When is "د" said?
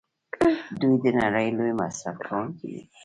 1.03-1.05